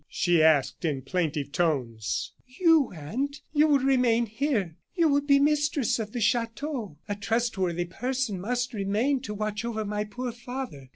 she 0.09 0.41
asked, 0.41 0.83
in 0.83 1.03
plaintive 1.03 1.51
tones. 1.51 2.33
"You, 2.47 2.91
aunt! 2.91 3.41
You 3.53 3.67
will 3.67 3.77
remain 3.77 4.25
here; 4.25 4.75
you 4.95 5.07
will 5.07 5.21
be 5.21 5.37
mistress 5.39 5.99
of 5.99 6.11
the 6.11 6.19
chateau. 6.19 6.97
A 7.07 7.13
trustworthy 7.13 7.85
person 7.85 8.41
must 8.41 8.73
remain 8.73 9.19
to 9.21 9.35
watch 9.35 9.63
over 9.63 9.85
my 9.85 10.05
poor 10.05 10.31
father. 10.31 10.89